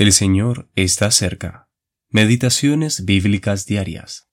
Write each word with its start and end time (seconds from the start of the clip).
El 0.00 0.14
Señor 0.14 0.70
está 0.76 1.10
cerca. 1.10 1.68
Meditaciones 2.08 3.04
bíblicas 3.04 3.66
diarias. 3.66 4.30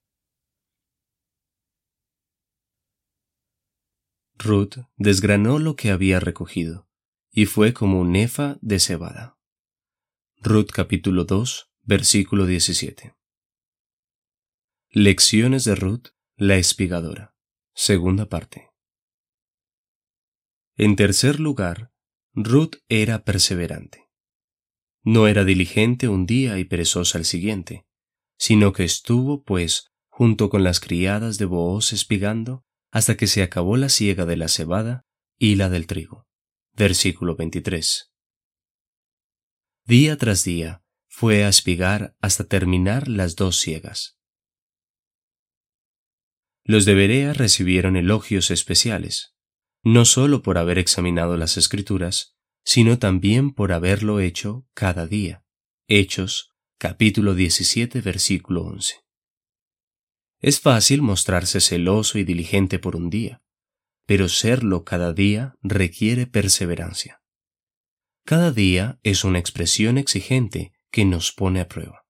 Ruth 4.37 4.75
desgranó 4.95 5.59
lo 5.59 5.75
que 5.75 5.91
había 5.91 6.21
recogido, 6.21 6.87
y 7.31 7.47
fue 7.47 7.73
como 7.73 7.99
un 7.99 8.15
efa 8.15 8.57
de 8.61 8.79
cebada. 8.79 9.37
Ruth 10.37 10.69
capítulo 10.71 11.25
2, 11.25 11.69
versículo 11.81 12.45
17. 12.45 13.17
Lecciones 14.91 15.65
de 15.65 15.75
Ruth, 15.75 16.11
la 16.37 16.55
espigadora. 16.55 17.35
Segunda 17.73 18.29
parte. 18.29 18.69
En 20.77 20.95
tercer 20.95 21.41
lugar, 21.41 21.91
Ruth 22.31 22.75
era 22.87 23.25
perseverante. 23.25 24.06
No 25.07 25.29
era 25.29 25.45
diligente 25.45 26.09
un 26.09 26.25
día 26.25 26.59
y 26.59 26.65
perezosa 26.65 27.17
el 27.17 27.23
siguiente, 27.23 27.85
sino 28.37 28.73
que 28.73 28.83
estuvo, 28.83 29.41
pues, 29.41 29.87
junto 30.09 30.49
con 30.49 30.65
las 30.65 30.81
criadas 30.81 31.37
de 31.37 31.45
Booz 31.45 31.93
espigando, 31.93 32.65
hasta 32.91 33.15
que 33.15 33.25
se 33.27 33.41
acabó 33.41 33.77
la 33.77 33.87
siega 33.87 34.25
de 34.25 34.35
la 34.35 34.49
cebada 34.49 35.05
y 35.39 35.55
la 35.55 35.69
del 35.69 35.87
trigo. 35.87 36.27
Versículo 36.73 37.37
23. 37.37 38.11
Día 39.85 40.17
tras 40.17 40.43
día 40.43 40.83
fue 41.07 41.45
a 41.45 41.47
espigar 41.47 42.17
hasta 42.19 42.43
terminar 42.43 43.07
las 43.07 43.37
dos 43.37 43.55
siegas. 43.55 44.19
Los 46.65 46.83
de 46.83 46.95
Berea 46.95 47.31
recibieron 47.31 47.95
elogios 47.95 48.51
especiales, 48.51 49.37
no 49.83 50.03
sólo 50.03 50.41
por 50.41 50.57
haber 50.57 50.77
examinado 50.77 51.37
las 51.37 51.55
escrituras, 51.55 52.36
sino 52.67 52.99
también 52.99 53.51
por 53.51 53.71
haberlo 53.71 54.19
hecho 54.19 54.67
cada 54.73 55.07
día. 55.07 55.41
Hechos, 55.87 56.51
capítulo 56.77 57.33
17, 57.33 58.01
versículo 58.01 58.63
11. 58.63 59.05
Es 60.41 60.59
fácil 60.59 61.01
mostrarse 61.01 61.61
celoso 61.61 62.19
y 62.19 62.25
diligente 62.25 62.77
por 62.77 62.97
un 62.97 63.09
día, 63.09 63.41
pero 64.05 64.27
serlo 64.27 64.83
cada 64.83 65.13
día 65.13 65.55
requiere 65.61 66.27
perseverancia. 66.27 67.21
Cada 68.25 68.51
día 68.51 68.99
es 69.01 69.23
una 69.23 69.39
expresión 69.39 69.97
exigente 69.97 70.73
que 70.91 71.05
nos 71.05 71.31
pone 71.31 71.61
a 71.61 71.69
prueba. 71.69 72.03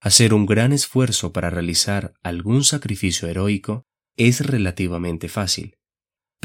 Hacer 0.00 0.32
un 0.32 0.46
gran 0.46 0.72
esfuerzo 0.72 1.32
para 1.32 1.50
realizar 1.50 2.14
algún 2.22 2.62
sacrificio 2.62 3.26
heroico 3.26 3.84
es 4.16 4.46
relativamente 4.46 5.28
fácil, 5.28 5.75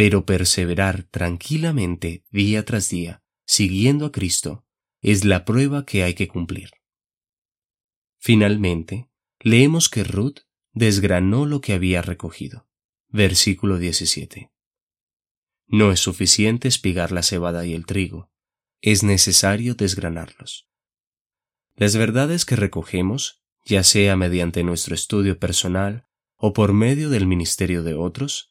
pero 0.02 0.26
perseverar 0.26 1.04
tranquilamente 1.04 2.24
día 2.32 2.66
tras 2.66 2.90
día, 2.90 3.22
siguiendo 3.46 4.08
a 4.08 4.12
Cristo, 4.12 4.66
es 5.00 5.26
la 5.26 5.46
prueba 5.46 5.86
que 5.86 6.02
hay 6.02 6.16
que 6.16 6.28
cumplir. 6.28 6.72
Finalmente, 8.18 9.12
leemos 9.40 9.90
que 9.90 10.04
Ruth 10.04 10.40
desgranó 10.72 11.46
lo 11.46 11.62
que 11.62 11.74
había 11.74 12.02
recogido. 12.02 12.68
Versículo 13.10 13.78
17. 13.78 14.52
No 15.68 15.92
es 15.92 16.00
suficiente 16.00 16.68
espigar 16.68 17.12
la 17.12 17.22
cebada 17.22 17.64
y 17.68 17.76
el 17.76 17.86
trigo, 17.86 18.32
es 18.82 19.04
necesario 19.04 19.76
desgranarlos. 19.76 20.68
Las 21.76 21.96
verdades 21.96 22.46
que 22.46 22.56
recogemos, 22.56 23.44
ya 23.66 23.84
sea 23.84 24.16
mediante 24.16 24.64
nuestro 24.64 24.96
estudio 24.96 25.38
personal 25.38 26.08
o 26.38 26.54
por 26.54 26.74
medio 26.74 27.12
del 27.12 27.28
ministerio 27.28 27.84
de 27.84 27.94
otros, 27.94 28.51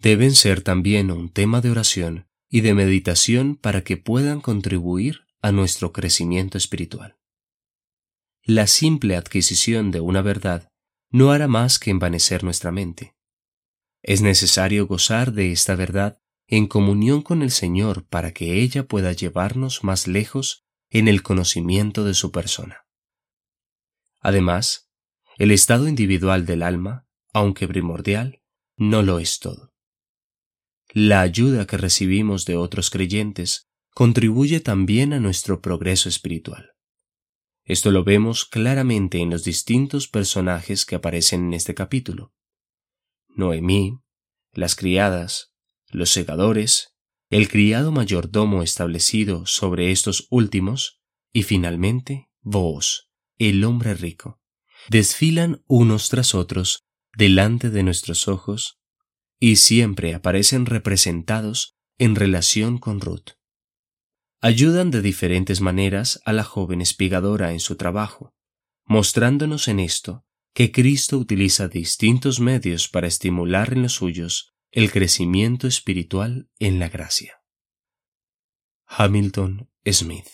deben 0.00 0.34
ser 0.34 0.62
también 0.62 1.10
un 1.10 1.30
tema 1.30 1.60
de 1.60 1.70
oración 1.70 2.26
y 2.48 2.62
de 2.62 2.74
meditación 2.74 3.54
para 3.54 3.82
que 3.82 3.96
puedan 3.96 4.40
contribuir 4.40 5.26
a 5.42 5.52
nuestro 5.52 5.92
crecimiento 5.92 6.58
espiritual. 6.58 7.18
La 8.42 8.66
simple 8.66 9.16
adquisición 9.16 9.90
de 9.90 10.00
una 10.00 10.22
verdad 10.22 10.72
no 11.10 11.30
hará 11.30 11.48
más 11.48 11.78
que 11.78 11.90
envanecer 11.90 12.44
nuestra 12.44 12.72
mente. 12.72 13.14
Es 14.02 14.22
necesario 14.22 14.86
gozar 14.86 15.32
de 15.32 15.52
esta 15.52 15.74
verdad 15.76 16.18
en 16.46 16.66
comunión 16.66 17.22
con 17.22 17.42
el 17.42 17.50
Señor 17.50 18.06
para 18.06 18.32
que 18.32 18.60
ella 18.60 18.88
pueda 18.88 19.12
llevarnos 19.12 19.84
más 19.84 20.08
lejos 20.08 20.64
en 20.88 21.08
el 21.08 21.22
conocimiento 21.22 22.04
de 22.04 22.14
su 22.14 22.32
persona. 22.32 22.86
Además, 24.18 24.90
el 25.36 25.50
estado 25.50 25.86
individual 25.86 26.46
del 26.46 26.62
alma, 26.62 27.06
aunque 27.32 27.68
primordial, 27.68 28.42
no 28.76 29.02
lo 29.02 29.18
es 29.18 29.38
todo. 29.38 29.69
La 30.92 31.20
ayuda 31.20 31.66
que 31.66 31.76
recibimos 31.76 32.44
de 32.46 32.56
otros 32.56 32.90
creyentes 32.90 33.68
contribuye 33.94 34.60
también 34.60 35.12
a 35.12 35.20
nuestro 35.20 35.60
progreso 35.60 36.08
espiritual. 36.08 36.72
Esto 37.64 37.92
lo 37.92 38.02
vemos 38.02 38.44
claramente 38.44 39.18
en 39.18 39.30
los 39.30 39.44
distintos 39.44 40.08
personajes 40.08 40.84
que 40.84 40.96
aparecen 40.96 41.46
en 41.46 41.54
este 41.54 41.74
capítulo. 41.74 42.32
Noemí, 43.28 43.98
las 44.52 44.74
criadas, 44.74 45.52
los 45.88 46.10
segadores, 46.10 46.96
el 47.28 47.48
criado 47.48 47.92
mayordomo 47.92 48.64
establecido 48.64 49.46
sobre 49.46 49.92
estos 49.92 50.26
últimos 50.30 51.00
y 51.32 51.44
finalmente 51.44 52.28
vos, 52.40 53.10
el 53.38 53.62
hombre 53.62 53.94
rico, 53.94 54.40
desfilan 54.88 55.62
unos 55.66 56.08
tras 56.08 56.34
otros 56.34 56.82
delante 57.16 57.70
de 57.70 57.84
nuestros 57.84 58.26
ojos 58.26 58.79
y 59.40 59.56
siempre 59.56 60.14
aparecen 60.14 60.66
representados 60.66 61.76
en 61.98 62.14
relación 62.14 62.78
con 62.78 63.00
Ruth. 63.00 63.32
Ayudan 64.42 64.90
de 64.90 65.02
diferentes 65.02 65.60
maneras 65.60 66.20
a 66.24 66.32
la 66.32 66.44
joven 66.44 66.80
espigadora 66.80 67.52
en 67.52 67.60
su 67.60 67.76
trabajo, 67.76 68.34
mostrándonos 68.84 69.68
en 69.68 69.80
esto 69.80 70.24
que 70.54 70.72
Cristo 70.72 71.18
utiliza 71.18 71.68
distintos 71.68 72.40
medios 72.40 72.88
para 72.88 73.06
estimular 73.06 73.72
en 73.72 73.82
los 73.82 73.94
suyos 73.94 74.54
el 74.70 74.90
crecimiento 74.90 75.66
espiritual 75.66 76.48
en 76.58 76.78
la 76.78 76.88
gracia. 76.88 77.42
Hamilton 78.86 79.70
Smith 79.86 80.28